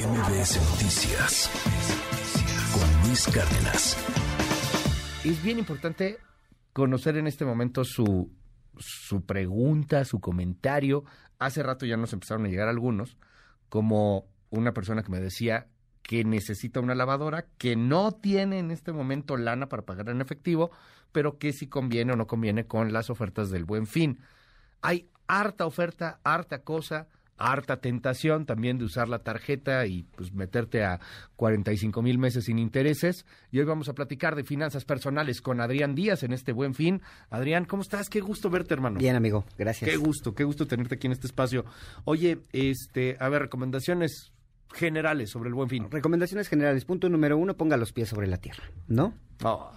MBS 0.00 0.56
Noticias 0.70 1.50
con 2.72 3.06
Luis 3.06 3.26
Cárdenas. 3.26 3.98
Es 5.24 5.42
bien 5.42 5.58
importante 5.58 6.16
conocer 6.72 7.18
en 7.18 7.26
este 7.26 7.44
momento 7.44 7.84
su, 7.84 8.32
su 8.78 9.26
pregunta, 9.26 10.06
su 10.06 10.18
comentario. 10.18 11.04
Hace 11.38 11.62
rato 11.62 11.84
ya 11.84 11.98
nos 11.98 12.14
empezaron 12.14 12.46
a 12.46 12.48
llegar 12.48 12.68
algunos, 12.68 13.18
como 13.68 14.24
una 14.48 14.72
persona 14.72 15.02
que 15.02 15.10
me 15.10 15.20
decía 15.20 15.66
que 16.02 16.24
necesita 16.24 16.80
una 16.80 16.94
lavadora, 16.94 17.44
que 17.58 17.76
no 17.76 18.12
tiene 18.12 18.58
en 18.58 18.70
este 18.70 18.92
momento 18.92 19.36
lana 19.36 19.68
para 19.68 19.84
pagar 19.84 20.08
en 20.08 20.22
efectivo, 20.22 20.70
pero 21.12 21.36
que 21.36 21.52
si 21.52 21.66
conviene 21.66 22.14
o 22.14 22.16
no 22.16 22.26
conviene 22.26 22.66
con 22.66 22.94
las 22.94 23.10
ofertas 23.10 23.50
del 23.50 23.66
buen 23.66 23.86
fin. 23.86 24.18
Hay 24.80 25.10
harta 25.26 25.66
oferta, 25.66 26.20
harta 26.24 26.62
cosa, 26.62 27.08
harta 27.40 27.78
tentación 27.80 28.44
también 28.44 28.78
de 28.78 28.84
usar 28.84 29.08
la 29.08 29.20
tarjeta 29.20 29.86
y 29.86 30.02
pues 30.02 30.32
meterte 30.32 30.84
a 30.84 31.00
45 31.36 32.02
mil 32.02 32.18
meses 32.18 32.44
sin 32.44 32.58
intereses. 32.58 33.24
Y 33.50 33.58
hoy 33.58 33.64
vamos 33.64 33.88
a 33.88 33.94
platicar 33.94 34.36
de 34.36 34.44
finanzas 34.44 34.84
personales 34.84 35.40
con 35.40 35.60
Adrián 35.60 35.94
Díaz 35.94 36.22
en 36.22 36.32
este 36.32 36.52
buen 36.52 36.74
fin. 36.74 37.00
Adrián, 37.30 37.64
¿cómo 37.64 37.82
estás? 37.82 38.10
Qué 38.10 38.20
gusto 38.20 38.50
verte, 38.50 38.74
hermano. 38.74 38.98
Bien, 38.98 39.16
amigo, 39.16 39.44
gracias. 39.58 39.90
Qué 39.90 39.96
gusto, 39.96 40.34
qué 40.34 40.44
gusto 40.44 40.66
tenerte 40.66 40.96
aquí 40.96 41.06
en 41.06 41.14
este 41.14 41.26
espacio. 41.26 41.64
Oye, 42.04 42.38
este, 42.52 43.16
a 43.18 43.28
ver, 43.30 43.42
recomendaciones 43.42 44.32
generales 44.72 45.30
sobre 45.30 45.48
el 45.48 45.54
buen 45.54 45.68
fin. 45.68 45.90
Recomendaciones 45.90 46.48
generales. 46.48 46.84
Punto 46.84 47.08
número 47.08 47.38
uno, 47.38 47.56
ponga 47.56 47.76
los 47.78 47.92
pies 47.92 48.10
sobre 48.10 48.26
la 48.26 48.36
tierra, 48.36 48.64
¿no? 48.86 49.14
Oh, 49.42 49.72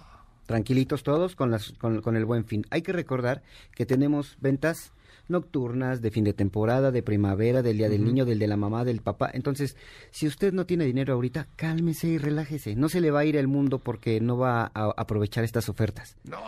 Tranquilitos 0.46 1.02
todos 1.02 1.34
con, 1.34 1.50
las, 1.50 1.72
con, 1.72 2.02
con 2.02 2.16
el 2.16 2.26
buen 2.26 2.44
fin. 2.44 2.66
Hay 2.68 2.82
que 2.82 2.92
recordar 2.92 3.42
que 3.72 3.86
tenemos 3.86 4.36
ventas 4.40 4.92
nocturnas, 5.28 6.00
de 6.02 6.10
fin 6.10 6.24
de 6.24 6.32
temporada, 6.32 6.90
de 6.90 7.02
primavera, 7.02 7.62
del 7.62 7.78
día 7.78 7.88
del 7.88 8.04
niño, 8.04 8.24
del 8.24 8.38
de 8.38 8.46
la 8.46 8.56
mamá, 8.56 8.84
del 8.84 9.00
papá. 9.00 9.30
Entonces, 9.32 9.76
si 10.10 10.26
usted 10.26 10.52
no 10.52 10.66
tiene 10.66 10.84
dinero 10.84 11.14
ahorita, 11.14 11.46
cálmese 11.56 12.08
y 12.08 12.18
relájese. 12.18 12.74
No 12.76 12.88
se 12.88 13.00
le 13.00 13.10
va 13.10 13.20
a 13.20 13.24
ir 13.24 13.36
el 13.36 13.48
mundo 13.48 13.78
porque 13.78 14.20
no 14.20 14.36
va 14.38 14.70
a 14.74 14.92
aprovechar 14.96 15.44
estas 15.44 15.68
ofertas. 15.68 16.16
no. 16.24 16.38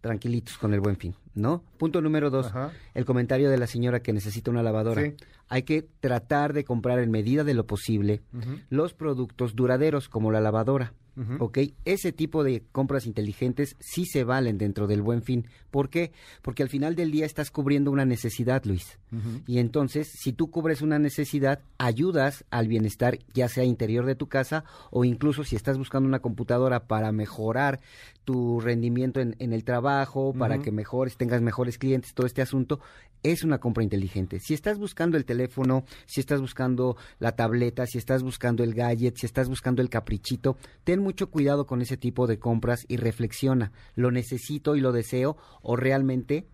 Tranquilitos 0.00 0.56
con 0.56 0.72
el 0.72 0.80
buen 0.80 0.96
fin, 0.96 1.14
¿no? 1.34 1.62
Punto 1.76 2.00
número 2.00 2.30
dos, 2.30 2.46
Ajá. 2.46 2.72
el 2.94 3.04
comentario 3.04 3.50
de 3.50 3.58
la 3.58 3.66
señora 3.66 4.00
que 4.00 4.14
necesita 4.14 4.50
una 4.50 4.62
lavadora. 4.62 5.02
Sí. 5.02 5.14
Hay 5.50 5.64
que 5.64 5.82
tratar 6.00 6.54
de 6.54 6.64
comprar 6.64 7.00
en 7.00 7.10
medida 7.10 7.44
de 7.44 7.52
lo 7.52 7.66
posible 7.66 8.22
los 8.70 8.94
productos 8.94 9.54
duraderos 9.54 10.08
como 10.08 10.32
la 10.32 10.40
lavadora. 10.40 10.94
Ujú. 11.16 11.44
¿ok? 11.44 11.58
Ese 11.84 12.12
tipo 12.12 12.44
de 12.44 12.62
compras 12.72 13.06
inteligentes 13.06 13.76
sí 13.78 14.04
se 14.06 14.24
valen 14.24 14.58
dentro 14.58 14.86
del 14.86 15.02
buen 15.02 15.22
fin. 15.22 15.46
¿Por 15.70 15.88
qué? 15.88 16.12
Porque 16.42 16.62
al 16.62 16.68
final 16.68 16.96
del 16.96 17.10
día 17.10 17.26
estás 17.26 17.50
cubriendo 17.50 17.90
una 17.90 18.04
necesidad, 18.04 18.64
Luis. 18.64 18.98
Y 19.46 19.58
entonces, 19.58 20.08
si 20.08 20.32
tú 20.32 20.50
cubres 20.50 20.82
una 20.82 21.00
necesidad, 21.00 21.60
ayudas 21.78 22.44
al 22.50 22.68
bienestar, 22.68 23.18
ya 23.34 23.48
sea 23.48 23.64
interior 23.64 24.06
de 24.06 24.14
tu 24.14 24.28
casa 24.28 24.64
o 24.90 25.04
incluso 25.04 25.42
si 25.42 25.56
estás 25.56 25.78
buscando 25.78 26.08
una 26.08 26.20
computadora 26.20 26.86
para 26.86 27.10
mejorar 27.10 27.80
tu 28.30 28.60
rendimiento 28.60 29.18
en, 29.18 29.34
en 29.40 29.52
el 29.52 29.64
trabajo, 29.64 30.32
para 30.32 30.60
que 30.60 30.70
mejores, 30.70 31.16
tengas 31.16 31.42
mejores 31.42 31.78
clientes, 31.78 32.14
todo 32.14 32.28
este 32.28 32.42
asunto, 32.42 32.78
es 33.24 33.42
una 33.42 33.58
compra 33.58 33.82
inteligente. 33.82 34.38
Si 34.38 34.54
estás 34.54 34.78
buscando 34.78 35.16
el 35.16 35.24
teléfono, 35.24 35.84
si 36.06 36.20
estás 36.20 36.40
buscando 36.40 36.96
la 37.18 37.32
tableta, 37.32 37.86
si 37.86 37.98
estás 37.98 38.22
buscando 38.22 38.62
el 38.62 38.72
gadget, 38.72 39.16
si 39.16 39.26
estás 39.26 39.48
buscando 39.48 39.82
el 39.82 39.88
caprichito, 39.88 40.56
ten 40.84 41.00
mucho 41.00 41.28
cuidado 41.28 41.66
con 41.66 41.82
ese 41.82 41.96
tipo 41.96 42.28
de 42.28 42.38
compras 42.38 42.84
y 42.86 42.98
reflexiona, 42.98 43.72
¿lo 43.96 44.12
necesito 44.12 44.76
y 44.76 44.80
lo 44.80 44.92
deseo 44.92 45.36
o 45.60 45.74
realmente 45.74 46.46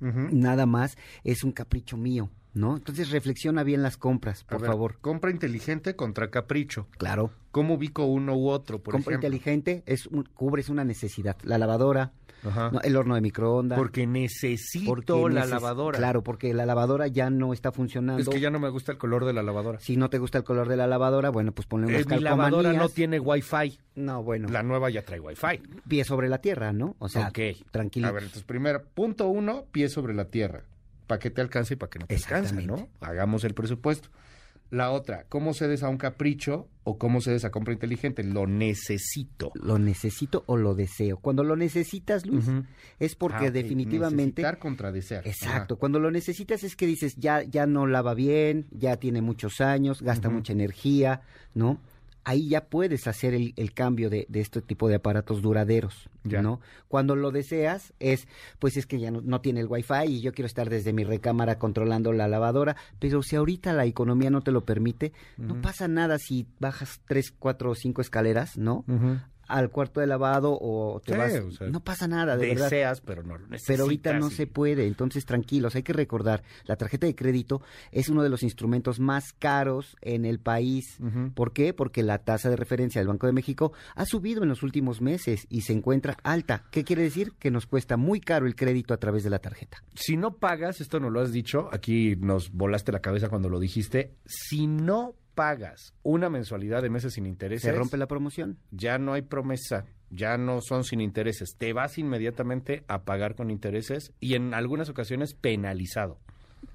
nada 0.00 0.66
más 0.66 0.98
es 1.22 1.44
un 1.44 1.52
capricho 1.52 1.96
mío? 1.96 2.28
¿No? 2.54 2.76
Entonces 2.76 3.10
reflexiona 3.10 3.64
bien 3.64 3.82
las 3.82 3.96
compras, 3.96 4.44
A 4.44 4.46
por 4.52 4.60
ver, 4.60 4.70
favor. 4.70 4.96
Compra 5.00 5.30
inteligente 5.32 5.96
contra 5.96 6.30
capricho. 6.30 6.86
Claro. 6.98 7.30
¿Cómo 7.50 7.74
ubico 7.74 8.04
uno 8.04 8.36
u 8.36 8.48
otro, 8.48 8.78
por 8.82 8.92
compra 8.92 9.14
ejemplo? 9.14 9.28
inteligente 9.28 9.82
es 9.86 10.06
un- 10.06 10.22
cubres 10.34 10.68
una 10.68 10.84
necesidad. 10.84 11.36
La 11.42 11.58
lavadora, 11.58 12.12
Ajá. 12.44 12.70
¿no? 12.72 12.80
el 12.82 12.94
horno 12.96 13.14
de 13.16 13.20
microondas. 13.22 13.76
Porque 13.78 14.06
necesito 14.06 14.84
porque 14.86 15.34
la 15.34 15.44
neces- 15.46 15.50
lavadora. 15.50 15.98
Claro, 15.98 16.22
porque 16.22 16.54
la 16.54 16.64
lavadora 16.66 17.08
ya 17.08 17.28
no 17.30 17.52
está 17.52 17.72
funcionando. 17.72 18.22
Es 18.22 18.28
que 18.28 18.38
ya 18.40 18.50
no 18.50 18.60
me 18.60 18.68
gusta 18.68 18.92
el 18.92 18.98
color 18.98 19.24
de 19.24 19.32
la 19.32 19.42
lavadora. 19.42 19.80
Si 19.80 19.96
no 19.96 20.08
te 20.10 20.18
gusta 20.18 20.38
el 20.38 20.44
color 20.44 20.68
de 20.68 20.76
la 20.76 20.86
lavadora, 20.86 21.30
bueno, 21.30 21.52
pues 21.52 21.66
ponle 21.66 21.88
unas 21.88 22.02
Eh, 22.02 22.06
mi 22.08 22.20
lavadora 22.20 22.72
no 22.72 22.88
tiene 22.88 23.18
wifi. 23.18 23.78
No, 23.96 24.22
bueno, 24.22 24.48
La 24.48 24.62
nueva 24.62 24.90
ya 24.90 25.04
trae 25.04 25.18
wifi. 25.20 25.60
pie 25.88 26.04
sobre 26.04 26.28
la 26.28 26.38
tierra, 26.38 26.72
¿no? 26.72 26.94
O 27.00 27.08
sea, 27.08 27.28
ok. 27.28 27.38
tranquilo. 27.72 28.06
A 28.08 28.12
ver, 28.12 28.22
entonces 28.24 28.44
primero, 28.44 28.82
punto 28.94 29.26
uno, 29.28 29.64
pie 29.72 29.88
sobre 29.88 30.14
la 30.14 30.26
tierra. 30.26 30.62
Para 31.06 31.18
que 31.18 31.30
te 31.30 31.40
alcance 31.40 31.74
y 31.74 31.76
para 31.76 31.90
que 31.90 31.98
no 31.98 32.06
te 32.06 32.14
alcance, 32.16 32.54
¿no? 32.66 32.88
Hagamos 33.00 33.44
el 33.44 33.54
presupuesto. 33.54 34.08
La 34.70 34.90
otra, 34.90 35.26
¿cómo 35.28 35.54
cedes 35.54 35.82
a 35.82 35.88
un 35.88 35.98
capricho 35.98 36.68
o 36.82 36.98
cómo 36.98 37.20
cedes 37.20 37.44
a 37.44 37.50
compra 37.50 37.74
inteligente? 37.74 38.24
Lo 38.24 38.46
necesito. 38.46 39.52
Lo 39.54 39.78
necesito 39.78 40.42
o 40.46 40.56
lo 40.56 40.74
deseo. 40.74 41.18
Cuando 41.18 41.44
lo 41.44 41.54
necesitas, 41.54 42.26
Luis, 42.26 42.46
es 42.98 43.14
porque 43.14 43.46
Ah, 43.46 43.50
definitivamente... 43.50 44.42
Necesitar 44.42 44.58
contra 44.58 44.90
desear. 44.90 45.26
Exacto, 45.28 45.78
cuando 45.78 46.00
lo 46.00 46.10
necesitas 46.10 46.64
es 46.64 46.74
que 46.74 46.86
dices, 46.86 47.14
ya, 47.16 47.42
ya 47.42 47.66
no 47.66 47.86
lava 47.86 48.14
bien, 48.14 48.66
ya 48.72 48.96
tiene 48.96 49.22
muchos 49.22 49.60
años, 49.60 50.02
gasta 50.02 50.28
mucha 50.28 50.52
energía, 50.52 51.20
¿no? 51.54 51.78
Ahí 52.24 52.48
ya 52.48 52.64
puedes 52.66 53.06
hacer 53.06 53.34
el, 53.34 53.52
el 53.56 53.72
cambio 53.72 54.10
de, 54.10 54.26
de 54.28 54.40
este 54.40 54.62
tipo 54.62 54.88
de 54.88 54.96
aparatos 54.96 55.42
duraderos, 55.42 56.08
Ya. 56.24 56.40
¿no? 56.42 56.60
Cuando 56.88 57.16
lo 57.16 57.30
deseas 57.30 57.92
es, 58.00 58.26
pues 58.58 58.76
es 58.76 58.86
que 58.86 58.98
ya 58.98 59.10
no, 59.10 59.20
no 59.20 59.40
tiene 59.40 59.60
el 59.60 59.66
wifi 59.68 60.04
y 60.08 60.20
yo 60.22 60.32
quiero 60.32 60.46
estar 60.46 60.70
desde 60.70 60.92
mi 60.92 61.04
recámara 61.04 61.58
controlando 61.58 62.12
la 62.12 62.26
lavadora, 62.28 62.76
pero 62.98 63.22
si 63.22 63.36
ahorita 63.36 63.72
la 63.74 63.84
economía 63.84 64.30
no 64.30 64.40
te 64.40 64.52
lo 64.52 64.64
permite, 64.64 65.12
no 65.36 65.60
pasa 65.60 65.86
nada 65.86 66.18
si 66.18 66.46
bajas 66.60 67.00
tres, 67.06 67.30
cuatro 67.38 67.70
o 67.70 67.74
cinco 67.74 68.00
escaleras, 68.00 68.56
¿no? 68.56 68.84
Al 69.48 69.70
cuarto 69.70 70.00
de 70.00 70.06
lavado 70.06 70.56
o 70.60 71.00
te 71.04 71.12
Sí, 71.12 71.18
vas, 71.18 71.34
o 71.34 71.50
sea, 71.50 71.68
no 71.68 71.80
pasa 71.80 72.08
nada, 72.08 72.36
de 72.36 72.48
verdad. 72.48 72.64
Deseas, 72.64 73.00
pero 73.00 73.22
no 73.22 73.36
lo 73.38 73.46
necesitas. 73.48 73.66
Pero 73.66 73.82
ahorita 73.84 74.12
no 74.18 74.28
y- 74.28 74.30
se 74.32 74.46
puede, 74.46 74.86
entonces 74.86 75.24
tranquilos, 75.26 75.74
hay 75.74 75.82
que 75.82 75.92
recordar, 75.92 76.42
la 76.66 76.76
tarjeta 76.76 77.06
de 77.06 77.14
crédito 77.14 77.62
es 77.92 78.08
uno 78.08 78.22
de 78.22 78.28
los 78.28 78.42
instrumentos 78.42 79.00
más 79.00 79.32
caros 79.32 79.96
en 80.00 80.24
el 80.24 80.38
país. 80.40 80.98
¿Por 81.34 81.52
qué? 81.52 81.72
Porque 81.74 82.02
la 82.02 82.18
tasa 82.18 82.48
de 82.50 82.56
referencia 82.56 83.00
del 83.00 83.08
Banco 83.08 83.26
de 83.26 83.32
México 83.32 83.72
ha 83.94 84.06
subido 84.06 84.42
en 84.42 84.48
los 84.48 84.62
últimos 84.62 85.00
meses 85.00 85.46
y 85.48 85.62
se 85.62 85.72
encuentra 85.72 86.16
alta. 86.22 86.64
¿Qué 86.70 86.84
quiere 86.84 87.02
decir? 87.02 87.32
Que 87.38 87.50
nos 87.50 87.66
cuesta 87.66 87.96
muy 87.96 88.20
caro 88.20 88.46
el 88.46 88.56
crédito 88.56 88.94
a 88.94 88.98
través 88.98 89.24
de 89.24 89.30
la 89.30 89.38
tarjeta. 89.38 89.82
Si 89.94 90.16
no 90.16 90.36
pagas, 90.36 90.80
esto 90.80 91.00
no 91.00 91.10
lo 91.10 91.20
has 91.20 91.32
dicho, 91.32 91.68
aquí 91.72 92.16
nos 92.16 92.50
volaste 92.52 92.92
la 92.92 93.00
cabeza 93.00 93.28
cuando 93.28 93.48
lo 93.48 93.58
dijiste, 93.60 94.14
si 94.24 94.66
no 94.66 95.14
pagas 95.34 95.94
una 96.02 96.28
mensualidad 96.30 96.82
de 96.82 96.90
meses 96.90 97.14
sin 97.14 97.26
intereses, 97.26 97.62
¿Se 97.70 97.72
rompe 97.76 97.96
la 97.96 98.06
promoción? 98.06 98.58
ya 98.70 98.98
no 98.98 99.12
hay 99.12 99.22
promesa, 99.22 99.84
ya 100.10 100.36
no 100.38 100.60
son 100.60 100.84
sin 100.84 101.00
intereses, 101.00 101.56
te 101.58 101.72
vas 101.72 101.98
inmediatamente 101.98 102.84
a 102.88 103.02
pagar 103.04 103.34
con 103.34 103.50
intereses 103.50 104.12
y 104.20 104.34
en 104.34 104.54
algunas 104.54 104.88
ocasiones 104.88 105.34
penalizado, 105.34 106.18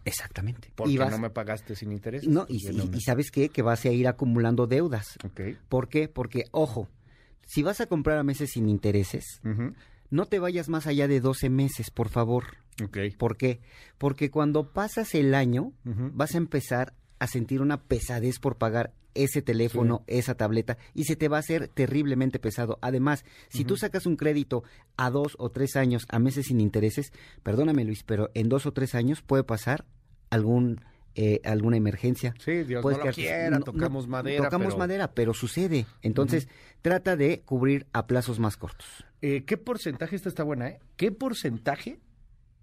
Exactamente. 0.05 0.71
porque 0.75 0.93
y 0.93 0.97
vas- 0.97 1.11
no 1.11 1.19
me 1.19 1.29
pagaste 1.29 1.75
sin 1.75 1.91
intereses. 1.91 2.27
no, 2.29 2.45
y, 2.47 2.61
Porque 2.63 2.75
y- 2.75 2.77
no 2.85 2.91
me- 2.91 2.97
y 2.97 3.01
sabes 3.01 3.31
qué? 3.31 3.49
Que 3.49 3.61
vas 3.61 3.83
a 3.85 3.89
ir 3.89 4.07
acumulando 4.07 4.67
deudas. 4.67 5.17
Ok. 5.25 5.41
¿Por 5.67 5.89
qué? 5.89 6.07
Porque, 6.07 6.45
ojo, 6.51 6.87
si 7.45 7.63
vas 7.63 7.81
a 7.81 7.87
comprar 7.87 8.17
a 8.17 8.23
meses 8.23 8.51
sin 8.51 8.69
intereses, 8.69 9.41
no 10.11 10.25
te 10.25 10.39
vayas 10.39 10.69
más 10.69 10.87
allá 10.87 11.07
de 11.07 11.19
12 11.19 11.49
meses, 11.49 11.91
por 11.91 12.09
favor. 12.09 12.57
Ok. 12.83 12.97
¿Por 13.17 13.35
qué? 13.37 13.59
Porque 13.97 14.31
cuando 14.31 14.71
pasas 14.71 15.13
el 15.15 15.33
año, 15.35 15.73
vas 15.83 16.33
a 16.35 16.37
empezar 16.37 16.93
a 17.19 17.27
sentir 17.27 17.61
una 17.61 17.81
pesadez 17.83 18.39
por 18.39 18.57
pagar 18.57 18.93
ese 19.15 19.41
teléfono, 19.41 20.03
esa 20.07 20.35
tableta, 20.35 20.77
y 20.93 21.03
se 21.05 21.15
te 21.15 21.27
va 21.27 21.37
a 21.37 21.41
hacer 21.41 21.67
terriblemente 21.67 22.39
pesado. 22.39 22.77
Además, 22.81 23.25
si 23.49 23.65
tú 23.65 23.75
sacas 23.75 24.05
un 24.05 24.15
crédito 24.15 24.63
a 24.97 25.09
dos 25.09 25.35
o 25.39 25.49
tres 25.49 25.75
años, 25.75 26.05
a 26.09 26.19
meses 26.19 26.45
sin 26.47 26.61
intereses, 26.61 27.11
perdóname 27.43 27.83
Luis, 27.83 28.03
pero 28.03 28.29
en 28.35 28.47
dos 28.49 28.65
o 28.65 28.71
tres 28.71 28.95
años 28.95 29.21
puede 29.21 29.43
pasar 29.43 29.85
algún 30.29 30.81
eh, 31.15 31.41
alguna 31.43 31.75
emergencia. 31.75 32.33
Sí, 32.39 32.63
Dios 32.63 32.81
Puedes 32.83 32.99
no 32.99 33.05
lo 33.05 33.11
quiera, 33.11 33.49
no- 33.49 33.59
tocamos 33.65 34.05
no, 34.05 34.11
madera. 34.11 34.43
Tocamos 34.43 34.67
pero- 34.67 34.77
madera, 34.77 35.11
pero 35.13 35.33
sucede. 35.33 35.85
Entonces, 36.01 36.47
trata 36.81 37.17
de 37.17 37.41
cubrir 37.41 37.87
a 37.91 38.05
plazos 38.07 38.39
más 38.39 38.55
cortos. 38.57 39.03
Eh, 39.21 39.43
¿Qué 39.43 39.57
porcentaje, 39.57 40.15
esta 40.15 40.29
está 40.29 40.43
buena, 40.43 40.69
eh? 40.69 40.79
¿Qué 40.95 41.11
porcentaje 41.11 41.99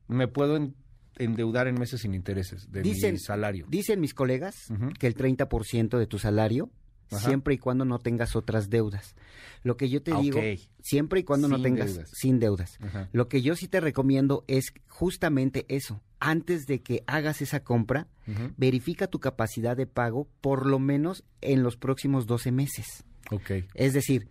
me 0.08 0.28
puedo 0.28 0.56
en- 0.56 0.74
endeudar 1.18 1.68
en 1.68 1.78
meses 1.78 2.00
sin 2.02 2.14
intereses 2.14 2.70
de 2.70 2.82
mi 2.82 3.18
salario? 3.18 3.66
Dicen 3.68 4.00
mis 4.00 4.14
colegas 4.14 4.68
que 4.98 5.06
el 5.06 5.14
30% 5.16 5.98
de 5.98 6.06
tu 6.06 6.18
salario, 6.18 6.70
Ajá. 7.10 7.20
siempre 7.28 7.54
y 7.54 7.58
cuando 7.58 7.84
no 7.84 7.98
tengas 8.00 8.34
otras 8.36 8.68
deudas. 8.68 9.14
Lo 9.62 9.76
que 9.76 9.88
yo 9.88 10.02
te 10.02 10.12
Ah, 10.12 10.20
digo, 10.20 10.38
ok. 10.40 10.58
siempre 10.82 11.20
y 11.20 11.22
cuando 11.24 11.46
no 11.48 11.62
tengas 11.62 11.94
deudas. 11.94 12.10
sin 12.12 12.38
deudas. 12.40 12.78
Ajá. 12.80 13.08
Lo 13.12 13.28
que 13.28 13.42
yo 13.42 13.54
sí 13.56 13.68
te 13.68 13.80
recomiendo 13.80 14.44
es 14.48 14.72
justamente 14.88 15.66
eso. 15.68 16.00
Antes 16.18 16.66
de 16.66 16.80
que 16.80 17.04
hagas 17.06 17.42
esa 17.42 17.60
compra, 17.62 18.08
verifica 18.56 19.06
tu 19.06 19.20
capacidad 19.20 19.76
de 19.76 19.86
pago 19.86 20.26
por 20.40 20.66
lo 20.66 20.78
menos 20.78 21.22
en 21.42 21.62
los 21.62 21.76
próximos 21.76 22.26
12 22.26 22.50
meses. 22.52 23.04
Ok. 23.30 23.50
Es 23.74 23.92
decir, 23.92 24.28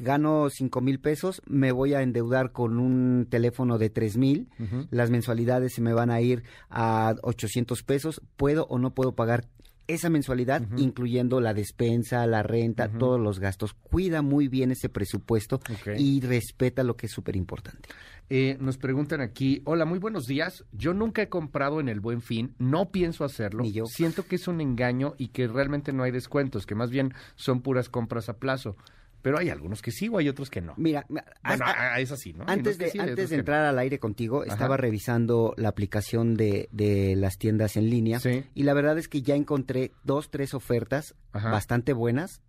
gano 0.00 0.48
cinco 0.50 0.80
mil 0.80 0.98
pesos, 0.98 1.42
me 1.46 1.72
voy 1.72 1.94
a 1.94 2.02
endeudar 2.02 2.52
con 2.52 2.78
un 2.78 3.26
teléfono 3.30 3.78
de 3.78 3.90
tres 3.90 4.16
mil, 4.16 4.48
Ujú. 4.58 4.86
las 4.90 5.10
mensualidades 5.10 5.74
se 5.74 5.80
me 5.82 5.92
van 5.92 6.10
a 6.10 6.20
ir 6.20 6.42
a 6.68 7.14
800 7.22 7.82
pesos, 7.82 8.20
¿puedo 8.36 8.66
o 8.66 8.78
no 8.78 8.94
puedo 8.94 9.14
pagar 9.14 9.46
esa 9.94 10.08
mensualidad, 10.08 10.62
incluyendo 10.76 11.40
la 11.40 11.52
despensa, 11.52 12.24
la 12.26 12.44
renta, 12.44 12.88
todos 12.88 13.18
los 13.18 13.40
gastos. 13.40 13.74
Cuida 13.74 14.22
muy 14.22 14.46
bien 14.46 14.70
ese 14.70 14.88
presupuesto 14.88 15.60
y 15.98 16.20
respeta 16.20 16.84
lo 16.84 16.96
que 16.96 17.06
es 17.06 17.12
súper 17.12 17.34
importante. 17.34 17.88
Eh, 18.28 18.56
nos 18.60 18.78
preguntan 18.78 19.20
aquí, 19.20 19.60
hola, 19.64 19.84
muy 19.84 19.98
buenos 19.98 20.26
días. 20.26 20.64
Yo 20.70 20.94
nunca 20.94 21.22
he 21.22 21.28
comprado 21.28 21.80
en 21.80 21.88
el 21.88 21.98
Buen 21.98 22.20
Fin, 22.20 22.54
no 22.58 22.92
pienso 22.92 23.24
hacerlo. 23.24 23.64
Ni 23.64 23.72
yo. 23.72 23.86
Siento 23.86 24.24
que 24.26 24.36
es 24.36 24.46
un 24.46 24.60
engaño 24.60 25.14
y 25.18 25.28
que 25.28 25.48
realmente 25.48 25.92
no 25.92 26.04
hay 26.04 26.12
descuentos, 26.12 26.66
que 26.66 26.76
más 26.76 26.90
bien 26.90 27.12
son 27.34 27.60
puras 27.60 27.88
compras 27.88 28.28
a 28.28 28.34
plazo. 28.34 28.76
Pero 29.22 29.38
hay 29.38 29.50
algunos 29.50 29.82
que 29.82 29.90
sí 29.90 30.08
o 30.08 30.18
hay 30.18 30.28
otros 30.28 30.48
que 30.50 30.60
no. 30.60 30.74
Mira, 30.76 31.04
Bueno, 31.08 31.22
a- 31.42 31.94
a- 31.94 32.00
es 32.00 32.10
así, 32.12 32.32
¿no? 32.32 32.44
Antes 32.46 32.78
de, 32.78 32.90
sí, 32.90 32.98
antes 32.98 33.28
de 33.30 33.36
no. 33.36 33.40
entrar 33.40 33.64
al 33.66 33.78
aire 33.78 33.98
contigo, 33.98 34.44
estaba 34.44 34.76
revisando 34.76 35.54
la 35.56 35.68
aplicación 35.68 36.34
de, 36.34 36.68
de 36.72 37.16
las 37.16 37.36
tiendas 37.38 37.76
en 37.76 37.90
línea 37.90 38.18
Sí. 38.20 38.44
y 38.54 38.62
la 38.62 38.72
verdad 38.74 38.96
es 38.98 39.08
que 39.08 39.22
ya 39.22 39.34
encontré 39.34 39.92
dos, 40.04 40.30
tres 40.30 40.54
ofertas 40.54 41.14
Ajá. 41.32 41.50
bastante 41.50 41.92
buenas 41.92 42.40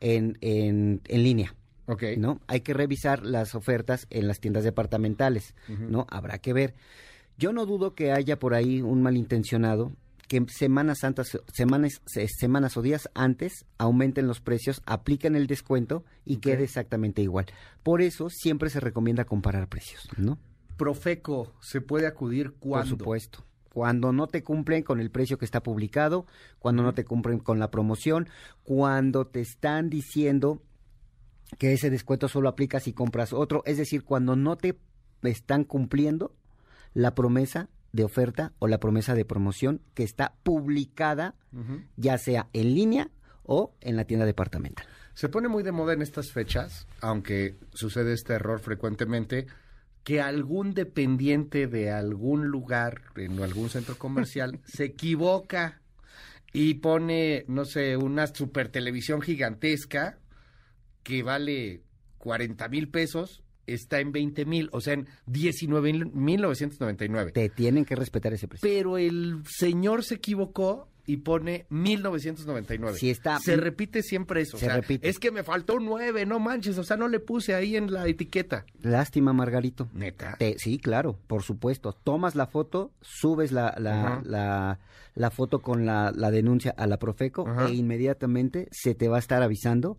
en, 0.00 0.38
en, 0.40 1.00
en 1.08 1.22
línea. 1.22 1.54
ok. 1.86 2.02
¿no? 2.18 2.40
Hay 2.46 2.60
que 2.60 2.74
revisar 2.74 3.24
las 3.24 3.54
ofertas 3.54 4.06
en 4.10 4.28
las 4.28 4.40
tiendas 4.40 4.64
departamentales. 4.64 5.54
¿no? 5.68 6.06
Habrá 6.10 6.38
que 6.38 6.52
ver. 6.52 6.74
Yo 7.38 7.52
no 7.52 7.66
dudo 7.66 7.94
que 7.94 8.12
haya 8.12 8.38
por 8.38 8.54
ahí 8.54 8.80
un 8.80 9.02
malintencionado 9.02 9.92
que 10.28 10.44
semanas 10.48 10.98
santas, 11.00 11.38
semanas, 11.52 12.00
se- 12.06 12.26
semanas 12.28 12.76
o 12.76 12.82
días 12.82 13.08
antes 13.14 13.64
aumenten 13.78 14.26
los 14.26 14.40
precios, 14.40 14.82
apliquen 14.86 15.36
el 15.36 15.46
descuento 15.46 16.04
y 16.24 16.38
quede 16.38 16.64
exactamente 16.64 17.22
igual. 17.22 17.46
Por 17.82 18.02
eso 18.02 18.28
siempre 18.30 18.70
se 18.70 18.80
recomienda 18.80 19.24
comparar 19.24 19.68
precios, 19.68 20.08
¿no? 20.16 20.38
Profeco, 20.76 21.54
¿se 21.60 21.80
puede 21.80 22.06
acudir 22.06 22.54
cuando? 22.58 22.90
Por 22.90 22.98
supuesto. 22.98 23.44
Cuando 23.72 24.12
no 24.12 24.26
te 24.26 24.42
cumplen 24.42 24.82
con 24.82 25.00
el 25.00 25.10
precio 25.10 25.36
que 25.38 25.44
está 25.44 25.62
publicado, 25.62 26.26
cuando 26.58 26.82
no 26.82 26.94
te 26.94 27.04
cumplen 27.04 27.38
con 27.38 27.58
la 27.58 27.70
promoción, 27.70 28.28
cuando 28.62 29.26
te 29.26 29.40
están 29.40 29.90
diciendo 29.90 30.62
que 31.58 31.72
ese 31.74 31.90
descuento 31.90 32.28
solo 32.28 32.48
aplica 32.48 32.80
si 32.80 32.92
compras 32.92 33.32
otro, 33.32 33.62
es 33.66 33.76
decir, 33.76 34.02
cuando 34.02 34.34
no 34.34 34.56
te 34.56 34.78
están 35.22 35.64
cumpliendo 35.64 36.34
la 36.94 37.14
promesa 37.14 37.68
de 37.96 38.04
oferta 38.04 38.52
o 38.58 38.68
la 38.68 38.78
promesa 38.78 39.14
de 39.14 39.24
promoción 39.24 39.82
que 39.94 40.04
está 40.04 40.34
publicada 40.42 41.34
ya 41.96 42.18
sea 42.18 42.48
en 42.52 42.74
línea 42.74 43.10
o 43.42 43.74
en 43.80 43.96
la 43.96 44.04
tienda 44.04 44.26
departamental. 44.26 44.86
Se 45.14 45.30
pone 45.30 45.48
muy 45.48 45.62
de 45.62 45.72
moda 45.72 45.94
en 45.94 46.02
estas 46.02 46.30
fechas, 46.30 46.86
aunque 47.00 47.56
sucede 47.72 48.12
este 48.12 48.34
error 48.34 48.60
frecuentemente, 48.60 49.46
que 50.04 50.20
algún 50.20 50.74
dependiente 50.74 51.66
de 51.66 51.90
algún 51.90 52.48
lugar, 52.48 53.02
en 53.16 53.42
algún 53.42 53.70
centro 53.70 53.96
comercial, 53.98 54.60
se 54.64 54.84
equivoca 54.84 55.80
y 56.52 56.74
pone, 56.74 57.44
no 57.48 57.64
sé, 57.64 57.96
una 57.96 58.26
super 58.26 58.68
televisión 58.68 59.22
gigantesca 59.22 60.18
que 61.02 61.22
vale 61.22 61.82
40 62.18 62.68
mil 62.68 62.90
pesos, 62.90 63.42
está 63.66 64.00
en 64.00 64.12
20 64.12 64.44
mil, 64.44 64.68
o 64.72 64.80
sea, 64.80 64.94
en 64.94 65.06
19 65.26 65.92
mil 66.12 66.40
999. 66.40 67.32
Te 67.32 67.48
tienen 67.48 67.84
que 67.84 67.94
respetar 67.96 68.32
ese 68.32 68.48
precio. 68.48 68.68
Pero 68.68 68.98
el 68.98 69.42
señor 69.48 70.04
se 70.04 70.14
equivocó 70.16 70.88
y 71.08 71.18
pone 71.18 71.66
1999. 71.70 72.98
Si 72.98 73.10
está- 73.10 73.38
se 73.38 73.56
repite 73.56 74.02
siempre 74.02 74.40
eso. 74.40 74.58
Se 74.58 74.66
o 74.66 74.68
sea, 74.68 74.76
repite. 74.80 75.08
Es 75.08 75.18
que 75.20 75.30
me 75.30 75.44
faltó 75.44 75.74
un 75.76 75.84
9, 75.84 76.26
no 76.26 76.40
manches. 76.40 76.78
O 76.78 76.84
sea, 76.84 76.96
no 76.96 77.06
le 77.08 77.20
puse 77.20 77.54
ahí 77.54 77.76
en 77.76 77.92
la 77.92 78.06
etiqueta. 78.08 78.66
Lástima, 78.82 79.32
Margarito. 79.32 79.88
Neta. 79.94 80.34
Te- 80.38 80.58
sí, 80.58 80.78
claro, 80.78 81.16
por 81.28 81.42
supuesto. 81.42 81.92
Tomas 81.92 82.34
la 82.34 82.46
foto, 82.48 82.90
subes 83.00 83.52
la, 83.52 83.74
la, 83.78 84.00
Ajá. 84.16 84.22
la, 84.24 84.78
la 85.14 85.30
foto 85.30 85.60
con 85.62 85.86
la, 85.86 86.12
la 86.14 86.30
denuncia 86.32 86.74
a 86.76 86.86
la 86.88 86.98
Profeco 86.98 87.46
Ajá. 87.46 87.68
e 87.68 87.74
inmediatamente 87.74 88.66
se 88.72 88.94
te 88.96 89.06
va 89.08 89.16
a 89.16 89.20
estar 89.20 89.42
avisando 89.44 89.98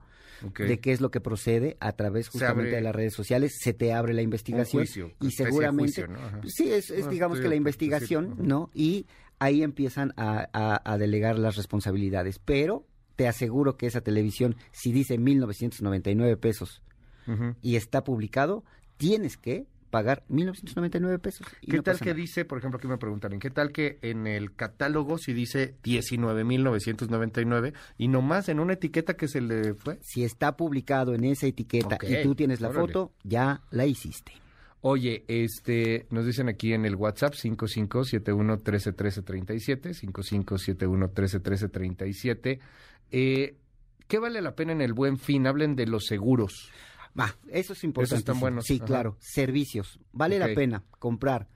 De 0.58 0.80
qué 0.80 0.92
es 0.92 1.02
lo 1.02 1.10
que 1.12 1.20
procede 1.22 1.78
a 1.80 1.94
través 1.94 2.30
justamente 2.30 2.70
abre 2.70 2.76
de 2.78 2.82
las 2.82 2.96
redes 2.96 3.14
sociales. 3.14 3.58
Se 3.60 3.74
te 3.74 3.94
abre 3.94 4.14
la 4.14 4.22
investigación 4.22 4.84
juicio, 4.84 5.12
y 5.22 5.32
seguramente... 5.32 6.04
juicio, 6.06 6.08
¿no? 6.08 6.20
Ajá. 6.26 6.42
Sí, 6.48 6.72
es, 6.72 6.90
es 6.92 7.06
Ah, 7.06 7.10
digamos 7.10 7.40
que 7.40 7.48
la 7.48 7.56
investigación, 7.56 8.30
decir. 8.32 8.46
¿no? 8.46 8.70
Y 8.74 9.06
ahí 9.40 9.64
empiezan 9.64 10.14
a, 10.18 10.48
a- 10.54 10.82
a 10.94 10.98
delegar 10.98 11.38
las 11.40 11.56
responsabilidades. 11.56 12.40
Pero 12.40 12.86
te 13.16 13.28
aseguro 13.28 13.78
que 13.78 13.88
esa 13.88 14.02
televisión, 14.02 14.56
si 14.72 14.92
dice 14.92 15.18
1.999 15.20 16.38
pesos 16.38 16.82
Ujú. 17.28 17.56
y 17.62 17.76
está 17.76 18.04
publicado, 18.04 18.64
tienes 18.98 19.38
que 19.38 19.66
pagar 19.98 20.24
1.999 20.30 21.20
pesos. 21.20 21.48
y 21.62 21.72
¿Qué 21.72 21.78
no 21.78 21.84
tal 21.84 21.98
que 21.98 22.06
nada. 22.06 22.18
dice, 22.18 22.46
por 22.46 22.60
ejemplo, 22.60 22.78
aquí 22.78 22.88
me 22.88 23.00
preguntan, 23.00 23.40
¿qué 23.40 23.50
tal 23.50 23.72
que 23.72 23.98
en 24.04 24.28
el 24.28 24.54
catálogo 24.54 25.18
si 25.18 25.34
dice 25.34 25.76
19.999 25.84 27.74
y 27.98 28.08
nomás 28.08 28.48
en 28.50 28.60
una 28.60 28.74
etiqueta 28.74 29.16
que 29.16 29.28
se 29.28 29.42
le 29.42 29.74
fue? 29.74 29.98
Si 30.02 30.24
está 30.24 30.56
publicado 30.56 31.16
en 31.16 31.24
esa 31.24 31.48
etiqueta 31.48 31.98
y 32.08 32.22
tú 32.22 32.36
tienes 32.36 32.62
la 32.62 32.70
órale. 32.70 32.86
foto, 32.88 33.12
ya 33.24 33.62
la 33.72 33.88
hiciste. 33.88 34.34
Oye, 34.82 35.24
este, 35.28 36.06
nos 36.12 36.28
dicen 36.28 36.48
aquí 36.50 36.74
en 36.74 36.86
el 36.86 36.94
WhatsApp 36.96 37.34
5571-131337, 37.34 39.96
5571-131337, 41.16 42.60
eh, 43.12 43.56
¿qué 44.08 44.20
vale 44.20 44.42
la 44.42 44.56
pena 44.56 44.72
en 44.74 44.82
el 44.82 44.94
buen 44.94 45.18
fin? 45.18 45.48
Hablen 45.48 45.76
de 45.76 45.88
los 45.88 46.06
seguros. 46.06 46.70
Va, 47.20 47.36
eso 47.50 47.74
es 47.74 47.84
importante. 47.84 48.16
Esos 48.16 48.20
están 48.20 48.40
buenos, 48.40 48.66
Sí, 48.66 48.76
ajá. 48.78 48.86
claro. 48.86 49.18
Servicios. 49.20 50.00
Vale 50.12 50.38
la 50.40 50.54
pena 50.54 50.84
comprar 51.00 51.50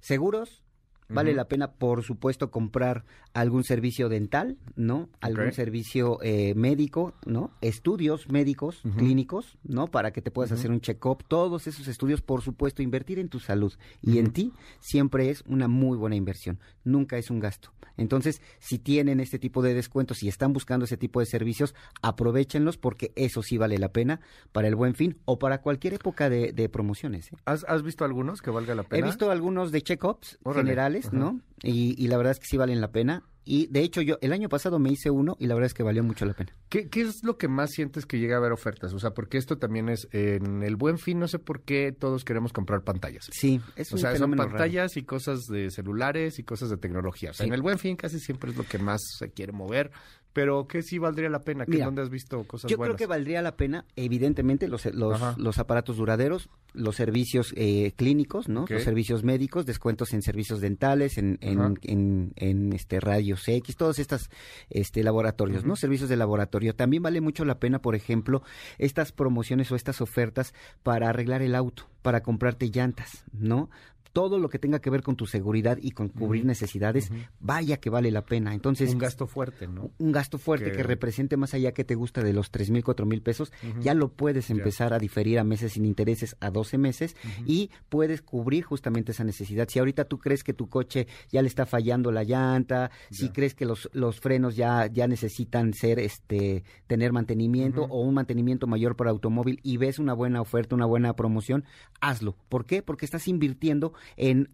seguros. 0.00 0.62
Vale 1.08 1.34
la 1.34 1.46
pena, 1.48 1.72
por 1.72 2.02
supuesto, 2.02 2.50
comprar 2.50 3.04
algún 3.34 3.62
servicio 3.64 4.08
dental, 4.08 4.56
¿no? 4.74 5.10
Algún 5.20 5.52
servicio 5.52 6.18
eh, 6.22 6.54
médico, 6.54 7.14
¿no? 7.26 7.50
Estudios 7.60 8.28
médicos, 8.30 8.82
clínicos, 8.96 9.58
¿no? 9.64 9.88
Para 9.88 10.12
que 10.12 10.22
te 10.22 10.30
puedas 10.30 10.50
hacer 10.52 10.70
un 10.70 10.80
check-up. 10.80 11.24
Todos 11.28 11.66
esos 11.66 11.88
estudios, 11.88 12.22
por 12.22 12.42
supuesto, 12.42 12.82
invertir 12.82 13.18
en 13.18 13.28
tu 13.28 13.38
salud 13.38 13.72
y 14.02 14.18
en 14.18 14.32
ti 14.32 14.52
siempre 14.80 15.30
es 15.30 15.42
una 15.46 15.68
muy 15.68 15.96
buena 15.98 16.16
inversión. 16.16 16.58
Nunca 16.84 17.18
es 17.18 17.30
un 17.30 17.38
gasto. 17.40 17.70
Entonces, 17.96 18.42
si 18.58 18.78
tienen 18.78 19.20
este 19.20 19.38
tipo 19.38 19.62
de 19.62 19.72
descuentos 19.74 20.22
y 20.22 20.28
están 20.28 20.52
buscando 20.52 20.84
ese 20.84 20.96
tipo 20.96 21.20
de 21.20 21.26
servicios, 21.26 21.74
aprovechenlos 22.02 22.76
porque 22.76 23.12
eso 23.16 23.42
sí 23.42 23.56
vale 23.56 23.78
la 23.78 23.92
pena 23.92 24.20
para 24.52 24.68
el 24.68 24.74
buen 24.74 24.94
fin 24.94 25.18
o 25.26 25.38
para 25.38 25.60
cualquier 25.60 25.94
época 25.94 26.28
de, 26.28 26.52
de 26.52 26.68
promociones. 26.68 27.32
¿eh? 27.32 27.36
¿Has, 27.44 27.64
has 27.68 27.82
visto 27.82 28.04
algunos 28.04 28.42
que 28.42 28.50
valga 28.50 28.74
la 28.74 28.82
He 28.82 28.86
pena? 28.86 29.06
visto 29.06 29.30
algunos 29.30 29.70
de 29.72 29.82
check-ups 29.82 30.38
Órale, 30.42 30.74
ajá. 31.00 31.16
¿no? 31.16 31.40
Y, 31.62 31.94
y 32.02 32.08
la 32.08 32.16
verdad 32.16 32.32
es 32.32 32.40
que 32.40 32.46
sí 32.46 32.56
valen 32.56 32.80
la 32.80 32.92
pena. 32.92 33.24
Y 33.44 33.66
de 33.66 33.80
hecho, 33.80 34.00
yo 34.00 34.16
el 34.22 34.32
año 34.32 34.48
pasado 34.48 34.78
me 34.78 34.90
hice 34.90 35.10
uno 35.10 35.36
y 35.38 35.46
la 35.46 35.54
verdad 35.54 35.66
es 35.66 35.74
que 35.74 35.82
valió 35.82 36.02
mucho 36.02 36.24
la 36.24 36.32
pena. 36.34 36.52
¿Qué, 36.70 36.88
qué 36.88 37.02
es 37.02 37.22
lo 37.24 37.36
que 37.36 37.46
más 37.48 37.70
sientes 37.72 38.06
que 38.06 38.18
llega 38.18 38.36
a 38.36 38.38
haber 38.38 38.52
ofertas? 38.52 38.92
O 38.94 38.98
sea, 38.98 39.10
porque 39.12 39.36
esto 39.38 39.58
también 39.58 39.88
es, 39.88 40.08
en 40.12 40.62
el 40.62 40.76
buen 40.76 40.98
fin, 40.98 41.18
no 41.18 41.28
sé 41.28 41.38
por 41.38 41.62
qué 41.62 41.92
todos 41.92 42.24
queremos 42.24 42.52
comprar 42.52 42.82
pantallas. 42.84 43.28
Sí, 43.32 43.60
es 43.76 43.92
O 43.92 43.96
un 43.96 44.00
sea, 44.00 44.10
son 44.10 44.16
fenómeno 44.16 44.44
pantallas 44.48 44.96
y 44.96 45.02
cosas 45.02 45.40
de 45.50 45.70
celulares 45.70 46.38
y 46.38 46.42
cosas 46.44 46.70
de 46.70 46.76
tecnología. 46.78 47.30
O 47.30 47.34
sea, 47.34 47.44
Sí. 47.44 47.48
en 47.48 47.54
el 47.54 47.62
buen 47.62 47.78
fin 47.78 47.96
casi 47.96 48.18
siempre 48.18 48.50
es 48.50 48.56
lo 48.56 48.64
que 48.64 48.78
más 48.78 49.00
se 49.18 49.30
quiere 49.30 49.52
mover. 49.52 49.90
Pero 50.32 50.66
¿qué 50.66 50.82
sí 50.82 50.98
valdría 50.98 51.28
la 51.30 51.38
pena? 51.44 51.64
¿Qué 51.64 51.70
Mira, 51.74 51.84
dónde 51.84 52.02
has 52.02 52.10
visto 52.10 52.42
cosas 52.44 52.68
Yo 52.68 52.76
buenas? 52.76 52.96
creo 52.96 53.06
que 53.06 53.08
valdría 53.08 53.40
la 53.40 53.56
pena, 53.56 53.84
evidentemente, 53.94 54.66
los, 54.66 54.84
los, 54.86 55.14
Ajá. 55.14 55.36
los 55.38 55.58
aparatos 55.60 55.96
duraderos, 55.96 56.48
los 56.72 56.96
servicios 56.96 57.52
eh, 57.56 57.92
clínicos, 57.94 58.48
¿no? 58.48 58.62
Ok. 58.64 58.70
Los 58.72 58.82
servicios 58.82 59.22
médicos, 59.22 59.64
descuentos 59.64 60.12
en 60.12 60.22
servicios 60.22 60.60
dentales, 60.60 61.18
en, 61.18 61.38
en, 61.40 61.60
Ajá. 61.60 61.74
en, 61.82 62.32
en, 62.34 62.72
este 62.72 62.98
radios 63.34 63.48
X, 63.48 63.76
todos 63.76 63.98
estos 63.98 64.30
este, 64.70 65.02
laboratorios, 65.02 65.64
¿no? 65.64 65.76
Servicios 65.76 66.08
de 66.08 66.16
laboratorio. 66.16 66.74
También 66.74 67.02
vale 67.02 67.20
mucho 67.20 67.44
la 67.44 67.58
pena, 67.58 67.80
por 67.80 67.94
ejemplo, 67.94 68.42
estas 68.78 69.12
promociones 69.12 69.70
o 69.72 69.76
estas 69.76 70.00
ofertas 70.00 70.54
para 70.82 71.08
arreglar 71.08 71.42
el 71.42 71.54
auto, 71.54 71.88
para 72.02 72.22
comprarte 72.22 72.70
llantas, 72.70 73.24
¿no? 73.32 73.70
Todo 74.14 74.38
lo 74.38 74.48
que 74.48 74.58
tenga 74.58 74.78
que 74.80 74.88
ver 74.88 75.02
con 75.02 75.16
tu 75.16 75.26
seguridad 75.26 75.76
y 75.82 75.90
con 75.90 76.08
cubrir 76.08 76.46
necesidades, 76.46 77.10
vaya 77.40 77.76
que 77.76 77.90
vale 77.90 78.10
la 78.10 78.24
pena. 78.24 78.54
Entonces, 78.54 78.92
Un 78.92 78.98
gasto 78.98 79.26
fuerte, 79.26 79.66
¿no? 79.68 79.90
un 79.98 80.12
gasto 80.12 80.38
fuerte 80.38 80.70
Que- 80.70 80.76
que, 80.78 80.82
represente 80.84 81.36
más 81.36 81.52
allá 81.52 81.72
que 81.72 81.84
te 81.84 81.94
gusta 81.94 82.22
de 82.22 82.32
los 82.32 82.50
tres 82.50 82.70
mil, 82.70 82.82
cuatro 82.82 83.04
mil 83.04 83.20
pesos, 83.20 83.52
ya 83.82 83.92
lo 83.92 84.08
puedes 84.08 84.48
empezar 84.48 84.94
a 84.94 84.98
diferir 84.98 85.38
a 85.38 85.44
meses 85.44 85.72
sin 85.74 85.84
intereses 85.84 86.36
a 86.40 86.50
12 86.50 86.78
meses 86.78 87.14
y 87.44 87.68
puedes 87.90 88.22
cubrir 88.22 88.64
justamente 88.64 89.12
esa 89.12 89.24
necesidad. 89.24 89.68
Si 89.68 89.78
ahorita 89.78 90.04
tú 90.06 90.18
crees 90.18 90.42
que 90.44 90.54
tu 90.54 90.68
coche 90.70 91.06
ya 91.30 91.42
le 91.42 91.48
está 91.48 91.66
fallando 91.66 92.10
la 92.12 92.22
llanta, 92.24 92.90
si 93.10 93.28
crees 93.30 93.54
que 93.54 93.66
los, 93.66 93.90
los 93.92 94.20
frenos 94.20 94.56
ya, 94.56 94.86
ya 94.86 95.06
necesitan 95.08 95.74
ser, 95.74 95.98
este, 95.98 96.62
tener 96.86 97.12
mantenimiento 97.12 97.82
o 97.90 98.00
un 98.02 98.14
mantenimiento 98.14 98.68
mayor 98.68 98.94
para 98.94 99.10
automóvil 99.10 99.58
y 99.64 99.76
ves 99.76 99.98
una 99.98 100.14
buena 100.14 100.40
oferta, 100.40 100.76
una 100.76 100.86
buena 100.86 101.16
promoción, 101.16 101.64
hazlo. 102.00 102.36
¿Por 102.48 102.64
qué? 102.64 102.80
Porque 102.82 103.04
estás 103.04 103.26
invirtiendo 103.26 103.92
en 104.16 104.48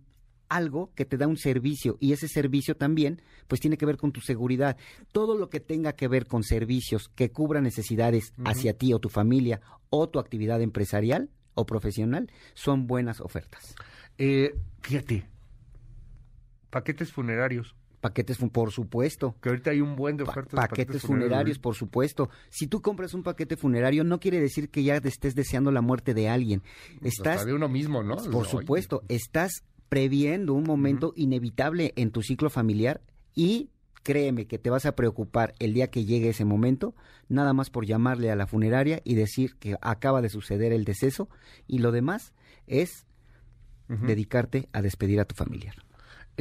algo 0.49 0.93
que 0.95 1.05
te 1.05 1.17
da 1.17 1.27
un 1.27 1.37
servicio 1.37 1.97
y 2.01 2.13
ese 2.13 2.29
servicio 2.29 2.77
también 2.77 3.23
pues 3.47 3.61
tiene 3.61 3.79
que 3.79 3.87
ver 3.87 3.97
con 3.97 4.13
tu 4.13 4.21
seguridad. 4.21 4.77
Todo 5.13 5.39
lo 5.39 5.49
que 5.49 5.61
tenga 5.61 5.95
que 5.95 6.09
ver 6.09 6.27
con 6.27 6.43
servicios 6.43 7.09
que 7.15 7.31
cubran 7.31 7.63
necesidades 7.63 8.35
hacia 8.45 8.75
ti 8.75 8.93
o 8.93 8.99
tu 8.99 9.09
familia 9.09 9.61
o 9.89 10.09
tu 10.09 10.19
actividad 10.19 10.61
empresarial 10.61 11.31
o 11.55 11.67
profesional 11.67 12.31
son 12.55 12.87
buenas 12.87 13.21
ofertas. 13.21 13.75
Eh, 14.19 14.55
fíjate, 14.83 15.25
paquetes 16.71 17.13
funerarios. 17.13 17.77
Paquetes, 18.01 18.39
por 18.39 18.73
supuesto. 18.73 19.37
Que 19.43 19.51
ahorita 19.51 19.71
hay 19.73 19.81
un 19.81 19.95
buen 19.95 20.17
de 20.17 20.23
ofertas. 20.23 20.59
paquetes, 20.59 21.03
funerarios, 21.03 21.59
por 21.59 21.75
supuesto. 21.75 22.31
Si 22.49 22.67
tú 22.67 22.81
compras 22.81 23.13
un 23.13 23.23
paquete 23.23 23.57
funerario, 23.57 24.05
no 24.05 24.21
quiere 24.21 24.41
decir 24.41 24.71
que 24.71 24.83
ya 24.83 25.01
te 25.01 25.09
estés 25.09 25.35
deseando 25.35 25.71
la 25.71 25.83
muerte 25.83 26.15
de 26.15 26.29
alguien. 26.29 26.63
Hasta 26.95 27.09
Estás, 27.09 27.47
de 27.47 27.53
uno 27.53 27.69
mismo, 27.69 28.03
¿no? 28.03 28.17
por 28.17 28.47
Oye, 28.47 28.51
supuesto, 28.51 29.03
estás 29.09 29.65
previendo 29.91 30.55
un 30.55 30.65
momento 30.65 31.13
inevitable 31.17 31.93
en 31.97 32.11
tu 32.11 32.23
ciclo 32.23 32.49
familiar 32.49 33.03
y 33.35 33.71
créeme 34.03 34.47
que 34.47 34.59
te 34.59 34.71
vas 34.71 34.87
a 34.87 34.97
preocupar 34.97 35.53
el 35.59 35.75
día 35.75 35.91
que 35.91 36.05
llegue 36.05 36.31
ese 36.31 36.45
momento, 36.45 36.95
nada 37.29 37.53
más 37.53 37.69
por 37.71 37.85
llamarle 37.85 38.31
a 38.31 38.37
la 38.37 38.47
funeraria 38.47 39.03
y 39.05 39.15
decir 39.15 39.57
que 39.57 39.77
acaba 39.83 40.23
de 40.23 40.31
suceder 40.31 40.73
el 40.73 40.85
deceso 40.85 41.29
y 41.67 41.79
lo 41.79 41.93
demás 41.93 42.33
es 42.67 43.05
dedicarte 43.89 44.69
a 44.73 44.83
despedir 44.83 45.21
a 45.21 45.25
tu 45.25 45.35
familiar. 45.35 45.75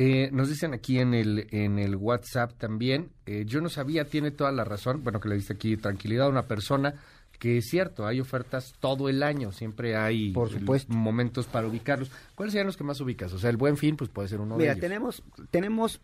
Eh, 0.01 0.29
nos 0.32 0.48
dicen 0.48 0.74
aquí 0.74 0.98
en 1.00 1.13
el, 1.13 1.48
en 1.51 1.77
el 1.77 1.98
WhatsApp 1.98 2.53
también, 2.58 3.10
eh, 3.25 3.44
yo 3.46 3.60
no 3.60 3.68
sabía, 3.68 4.06
tiene 4.06 4.32
toda 4.32 4.50
la 4.53 4.63
razón, 4.63 5.03
bueno, 5.03 5.20
que 5.20 5.27
le 5.27 5.36
diste 5.36 5.51
aquí 5.56 5.75
tranquilidad 5.75 6.27
a 6.27 6.29
una 6.29 6.44
persona, 6.48 6.94
que 7.38 7.58
es 7.58 7.65
cierto, 7.70 8.08
hay 8.08 8.22
ofertas 8.22 8.74
todo 8.79 9.10
el 9.10 9.22
año, 9.24 9.51
siempre 9.51 9.98
hay 9.98 10.32
Por 10.32 10.50
supuesto. 10.50 10.94
momentos 10.94 11.48
para 11.48 11.68
ubicarlos. 11.68 12.12
¿Cuáles 12.36 12.53
serían 12.53 12.68
los 12.68 12.77
que 12.77 12.86
más 12.86 13.01
ubicas? 13.01 13.34
O 13.34 13.39
sea, 13.39 13.50
el 13.50 13.58
buen 13.58 13.75
fin, 13.75 13.98
pues 13.98 14.10
puede 14.10 14.29
ser 14.29 14.39
uno 14.39 14.56
Mira, 14.56 14.68
de 14.74 14.79
ellos. 14.79 14.82
tenemos, 14.82 15.24
tenemos 15.51 16.00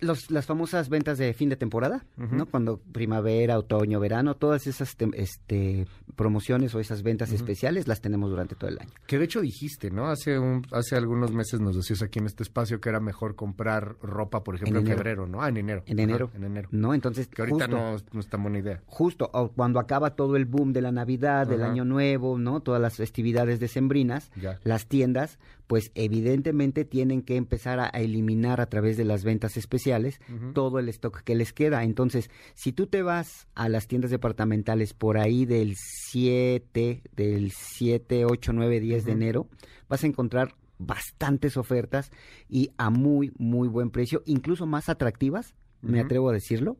los, 0.00 0.30
las 0.30 0.46
famosas 0.46 0.88
ventas 0.88 1.18
de 1.18 1.32
fin 1.34 1.48
de 1.48 1.56
temporada. 1.56 2.04
¿no? 2.16 2.46
Cuando 2.46 2.78
primavera, 2.92 3.58
otoño, 3.58 4.00
verano, 4.00 4.34
todas 4.36 4.66
esas 4.66 4.96
este, 5.14 5.86
promociones 6.16 6.74
o 6.74 6.80
esas 6.80 7.02
ventas 7.02 7.32
especiales 7.32 7.88
las 7.88 8.00
tenemos 8.00 8.30
durante 8.30 8.54
todo 8.54 8.70
el 8.70 8.78
año. 8.78 8.90
Que 9.06 9.18
de 9.18 9.24
hecho 9.24 9.40
dijiste, 9.40 9.90
¿no? 9.90 10.06
Hace 10.08 10.38
un, 10.38 10.66
hace 10.72 10.96
algunos 10.96 11.32
meses 11.32 11.60
nos 11.60 11.76
decías 11.76 12.02
aquí 12.02 12.18
en 12.18 12.26
este 12.26 12.42
espacio 12.42 12.80
que 12.80 12.88
era 12.88 13.00
mejor 13.00 13.34
comprar 13.36 13.96
ropa, 14.02 14.42
por 14.44 14.56
ejemplo, 14.56 14.80
en, 14.80 14.86
febrero, 14.86 15.26
¿no? 15.26 15.42
Ah, 15.42 15.48
en 15.48 15.56
enero. 15.58 15.82
En 15.86 15.98
Ajá, 15.98 16.04
enero. 16.04 16.30
en 16.34 16.44
enero. 16.44 16.68
¿No? 16.72 16.94
Entonces, 16.94 17.28
Que 17.28 17.42
ahorita 17.42 17.66
justo, 17.66 17.76
no, 17.76 17.96
no 18.12 18.20
es 18.20 18.28
tan 18.28 18.42
buena 18.42 18.58
idea. 18.58 18.80
justo 18.86 19.30
o 19.32 19.48
cuando 19.50 19.80
acaba 19.80 20.10
todo 20.14 20.36
el 20.36 20.44
boom 20.46 20.72
de 20.72 20.82
la 20.82 20.92
Navidad, 20.92 21.46
del 21.46 21.62
Ajá. 21.62 21.72
Año 21.72 21.84
Nuevo, 21.84 22.38
¿no? 22.38 22.60
Todas 22.60 22.80
las 22.80 22.96
festividades 22.96 23.60
decembrinas, 23.60 24.30
Ya. 24.36 24.58
las 24.64 24.86
tiendas, 24.86 25.38
pues 25.66 25.90
evidentemente 25.94 26.84
tienen 26.84 27.22
que 27.22 27.36
empezar 27.36 27.80
a, 27.80 27.90
a 27.92 28.00
eliminar 28.00 28.60
a 28.60 28.66
través 28.66 28.96
de 28.96 29.04
las 29.04 29.24
ventas 29.24 29.56
especiales 29.56 30.20
todo 30.54 30.78
el 30.78 30.88
stock 30.88 31.22
que 31.22 31.34
les 31.34 31.52
queda. 31.52 31.82
Entonces, 31.84 32.30
si 32.54 32.72
tú 32.72 32.86
te 32.86 33.02
vas 33.02 33.48
a 33.54 33.68
las 33.68 33.88
tiendas 33.88 34.10
departamentales 34.10 34.94
por 34.94 35.18
ahí 35.18 35.44
del 35.44 35.74
7, 35.76 37.02
del 37.14 37.50
7, 37.52 38.24
8, 38.24 38.52
9, 38.52 38.80
10 38.80 39.04
de 39.04 39.12
enero, 39.12 39.48
vas 39.88 40.04
a 40.04 40.06
encontrar 40.06 40.54
bastantes 40.78 41.56
ofertas 41.56 42.10
y 42.48 42.70
a 42.76 42.90
muy, 42.90 43.32
muy 43.38 43.68
buen 43.68 43.90
precio, 43.90 44.22
incluso 44.26 44.66
más 44.66 44.88
atractivas, 44.88 45.54
me 45.82 46.00
atrevo 46.00 46.30
a 46.30 46.32
decirlo, 46.32 46.78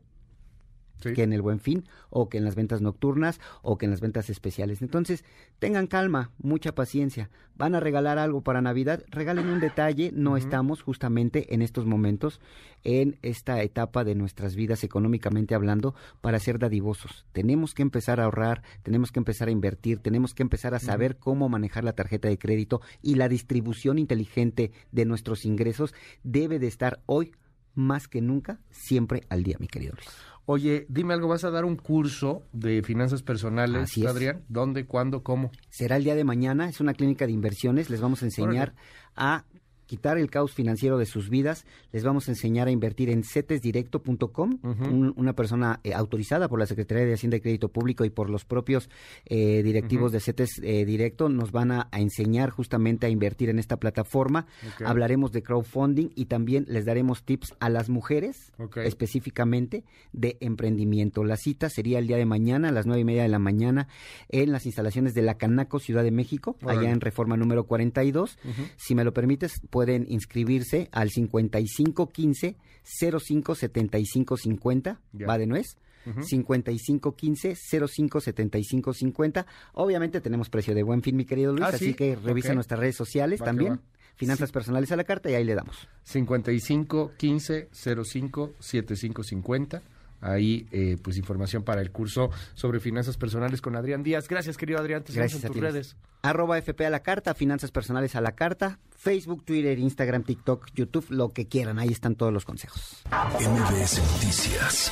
Sí. 0.99 1.13
que 1.13 1.23
en 1.23 1.33
el 1.33 1.41
Buen 1.41 1.59
Fin 1.59 1.85
o 2.09 2.29
que 2.29 2.37
en 2.37 2.45
las 2.45 2.55
ventas 2.55 2.81
nocturnas 2.81 3.39
o 3.61 3.77
que 3.77 3.85
en 3.85 3.91
las 3.91 4.01
ventas 4.01 4.29
especiales. 4.29 4.81
Entonces, 4.81 5.23
tengan 5.59 5.87
calma, 5.87 6.31
mucha 6.39 6.73
paciencia. 6.73 7.29
Van 7.55 7.75
a 7.75 7.79
regalar 7.79 8.19
algo 8.19 8.41
para 8.41 8.61
Navidad, 8.61 9.03
regalen 9.09 9.49
un 9.49 9.59
detalle. 9.59 10.11
No 10.13 10.37
estamos 10.37 10.81
justamente 10.81 11.53
en 11.53 11.61
estos 11.61 11.85
momentos 11.85 12.39
en 12.83 13.17
esta 13.21 13.61
etapa 13.63 14.03
de 14.03 14.15
nuestras 14.15 14.55
vidas 14.55 14.83
económicamente 14.83 15.55
hablando 15.55 15.95
para 16.21 16.39
ser 16.39 16.59
dadivosos. 16.59 17.25
Tenemos 17.33 17.73
que 17.73 17.81
empezar 17.81 18.19
a 18.19 18.25
ahorrar, 18.25 18.63
tenemos 18.83 19.11
que 19.11 19.19
empezar 19.19 19.47
a 19.47 19.51
invertir, 19.51 19.99
tenemos 19.99 20.33
que 20.33 20.43
empezar 20.43 20.73
a 20.73 20.79
saber 20.79 21.17
cómo 21.17 21.49
manejar 21.49 21.83
la 21.83 21.93
tarjeta 21.93 22.29
de 22.29 22.37
crédito 22.37 22.81
y 23.01 23.15
la 23.15 23.27
distribución 23.27 23.99
inteligente 23.99 24.71
de 24.91 25.05
nuestros 25.05 25.45
ingresos 25.45 25.93
debe 26.23 26.59
de 26.59 26.67
estar 26.67 27.01
hoy 27.05 27.33
más 27.75 28.07
que 28.07 28.21
nunca 28.21 28.59
siempre 28.71 29.23
al 29.29 29.43
día, 29.43 29.57
mi 29.59 29.67
querido 29.67 29.93
Luis. 29.95 30.09
Oye, 30.49 30.85
dime 30.87 31.13
algo, 31.13 31.27
¿vas 31.27 31.43
a 31.43 31.51
dar 31.51 31.65
un 31.65 31.75
curso 31.75 32.43
de 32.53 32.81
finanzas 32.81 33.21
personales, 33.21 33.83
Así 33.83 34.05
es. 34.05 34.07
Adrián? 34.07 34.45
¿Dónde, 34.47 34.85
cuándo, 34.85 35.21
cómo? 35.21 35.51
será 35.69 35.97
el 35.97 36.05
día 36.05 36.15
de 36.15 36.23
mañana, 36.23 36.69
es 36.69 36.79
una 36.79 36.93
clínica 36.93 37.25
de 37.25 37.33
inversiones, 37.33 37.89
les 37.89 37.99
vamos 37.99 38.23
a 38.23 38.27
enseñar 38.27 38.73
a 39.17 39.43
quitar 39.87 40.17
el 40.19 40.29
caos 40.29 40.53
financiero 40.53 40.97
de 40.99 41.05
sus 41.07 41.29
vidas, 41.29 41.65
les 41.91 42.03
vamos 42.03 42.27
a 42.27 42.31
enseñar 42.31 42.67
a 42.67 42.71
invertir 42.71 43.09
en 43.09 43.23
cetesdirecto.com, 43.23 44.59
Ujú. 44.63 44.85
un- 44.85 45.13
una 45.15 45.33
persona 45.33 45.79
eh, 45.83 45.93
autorizada 45.93 46.47
por 46.47 46.59
la 46.59 46.65
Secretaría 46.65 47.05
de 47.05 47.13
Hacienda 47.13 47.37
y 47.37 47.41
Crédito 47.41 47.69
Público 47.69 48.05
y 48.05 48.09
por 48.09 48.29
los 48.29 48.45
propios 48.45 48.89
eh, 49.25 49.63
directivos 49.63 50.11
de 50.11 50.19
CETES 50.19 50.59
eh, 50.63 50.85
Directo, 50.85 51.29
nos 51.29 51.51
van 51.51 51.71
a, 51.71 51.87
a 51.91 51.99
enseñar 51.99 52.49
justamente 52.49 53.05
a 53.07 53.09
invertir 53.09 53.49
en 53.49 53.59
esta 53.59 53.77
plataforma, 53.77 54.45
hablaremos 54.85 55.31
de 55.31 55.41
crowdfunding 55.43 56.09
y 56.15 56.25
también 56.25 56.65
les 56.67 56.85
daremos 56.85 57.23
tips 57.23 57.55
a 57.59 57.69
las 57.69 57.89
mujeres 57.89 58.51
específicamente 58.85 59.83
de 60.13 60.37
emprendimiento. 60.41 61.23
La 61.23 61.37
cita 61.37 61.69
sería 61.69 61.99
el 61.99 62.07
día 62.07 62.17
de 62.17 62.25
mañana 62.25 62.69
a 62.69 62.71
las 62.71 62.85
nueve 62.85 63.01
y 63.01 63.05
media 63.05 63.23
de 63.23 63.29
la 63.29 63.39
mañana 63.39 63.87
en 64.29 64.51
las 64.51 64.65
instalaciones 64.65 65.13
de 65.13 65.21
la 65.21 65.37
Canaco 65.37 65.79
Ciudad 65.79 66.03
de 66.03 66.11
México, 66.11 66.57
allá 66.67 66.91
en 66.91 66.99
Reforma 67.01 67.37
número 67.37 67.65
42. 67.65 68.37
Ujú. 68.43 68.61
Si 68.75 68.95
me 68.95 69.03
lo 69.03 69.13
permites, 69.13 69.61
pueden 69.77 70.07
inscribirse 70.09 70.89
al 70.91 71.11
5515 71.11 72.55
057550, 72.83 74.99
Ya. 75.13 75.27
va 75.27 75.37
de 75.37 75.45
nuez. 75.45 75.77
Ujú. 76.07 76.23
5515 76.23 77.55
057550. 77.55 79.45
Obviamente 79.73 80.19
tenemos 80.19 80.49
precio 80.49 80.73
de 80.73 80.81
buen 80.81 81.03
fin, 81.03 81.15
mi 81.15 81.25
querido 81.25 81.51
Luis, 81.53 81.63
Ah, 81.65 81.75
así 81.75 81.89
¿sí? 81.89 81.93
que 81.93 82.15
revisa 82.15 82.49
Ok. 82.49 82.55
nuestras 82.55 82.79
redes 82.79 82.95
sociales 82.95 83.39
Va 83.39 83.45
también. 83.45 83.81
Finanzas 84.15 84.51
personales 84.51 84.91
a 84.91 84.95
la 84.95 85.03
carta 85.03 85.29
y 85.29 85.35
ahí 85.35 85.43
le 85.43 85.53
damos. 85.53 85.87
55 86.05 87.11
15 87.17 87.69
05 87.71 88.53
75 88.59 89.23
50. 89.23 89.83
Ahí, 90.21 90.67
eh, 90.71 90.97
pues, 91.01 91.17
información 91.17 91.63
para 91.63 91.81
el 91.81 91.91
curso 91.91 92.29
sobre 92.53 92.79
finanzas 92.79 93.17
personales 93.17 93.61
con 93.61 93.75
Adrián 93.75 94.03
Díaz. 94.03 94.27
Gracias, 94.27 94.57
querido 94.57 94.79
Adrián. 94.79 95.03
Te 95.03 95.13
Gracias 95.13 95.43
en 95.43 95.49
a 95.49 95.53
tus 95.53 95.61
redes. 95.61 95.95
Arroba 96.21 96.57
FP 96.57 96.85
a 96.85 96.89
la 96.89 97.01
carta, 97.01 97.33
finanzas 97.33 97.71
personales 97.71 98.15
a 98.15 98.21
la 98.21 98.33
carta, 98.33 98.79
Facebook, 98.89 99.43
Twitter, 99.45 99.77
Instagram, 99.77 100.23
TikTok, 100.23 100.67
YouTube, 100.73 101.05
lo 101.09 101.29
que 101.29 101.47
quieran. 101.47 101.79
Ahí 101.79 101.89
están 101.89 102.15
todos 102.15 102.33
los 102.33 102.45
consejos. 102.45 103.03
MBS 103.09 103.99
Noticias 104.13 104.91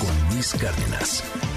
con 0.00 0.34
Luis 0.34 0.52
Cárdenas. 0.54 1.51